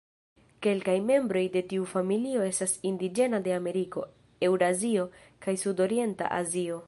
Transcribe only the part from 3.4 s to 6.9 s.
de Ameriko, Eŭrazio, kaj Sudorienta Azio.